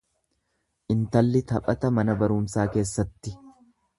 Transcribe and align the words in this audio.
Intalli 0.93 1.41
taphata 1.51 1.93
mana 1.99 2.17
barumsaa 2.23 2.67
keessatti. 2.79 3.37